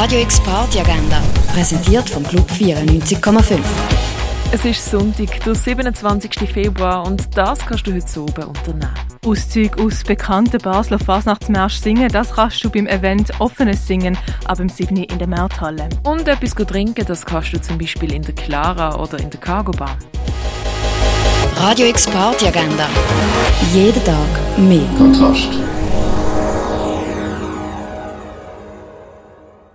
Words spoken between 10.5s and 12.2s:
Basler Fasnachtsmärsch singen,